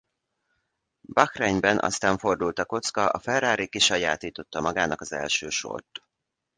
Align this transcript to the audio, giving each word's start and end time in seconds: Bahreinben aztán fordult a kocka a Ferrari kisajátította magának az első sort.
Bahreinben 1.01 1.79
aztán 1.79 2.17
fordult 2.17 2.59
a 2.59 2.65
kocka 2.65 3.09
a 3.09 3.19
Ferrari 3.19 3.67
kisajátította 3.67 4.61
magának 4.61 5.01
az 5.01 5.11
első 5.11 5.49
sort. 5.49 6.03